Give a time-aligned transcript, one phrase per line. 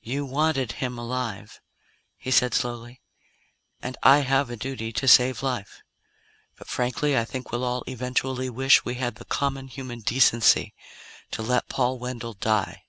[0.00, 1.60] "You wanted him alive,"
[2.16, 3.00] he said slowly,
[3.80, 5.80] "and I have a duty to save life.
[6.58, 10.74] But frankly, I think we'll all eventually wish we had the common human decency
[11.30, 12.82] to let Paul Wendell die.